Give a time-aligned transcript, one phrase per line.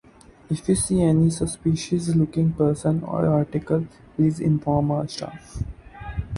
[0.49, 3.85] If you see any suspicious-looking person or article,
[4.15, 5.61] please inform our staff.